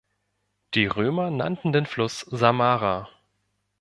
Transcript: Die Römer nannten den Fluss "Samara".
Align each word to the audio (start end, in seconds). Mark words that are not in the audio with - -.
Die 0.73 0.87
Römer 0.87 1.29
nannten 1.29 1.73
den 1.73 1.85
Fluss 1.85 2.21
"Samara". 2.21 3.07